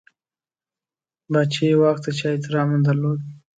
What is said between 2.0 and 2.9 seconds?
ته چا احترام نه